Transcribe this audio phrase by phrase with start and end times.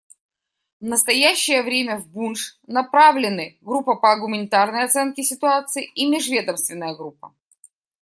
[0.79, 7.35] В настоящее время в Бундж направлены группа по гуманитарной оценке ситуации и межведомственная группа.